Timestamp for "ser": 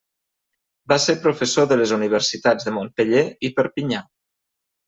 1.03-1.15